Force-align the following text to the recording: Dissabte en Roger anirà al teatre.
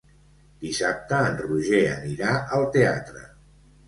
Dissabte 0.61 1.19
en 1.31 1.37
Roger 1.41 1.81
anirà 1.97 2.31
al 2.57 2.65
teatre. 2.77 3.23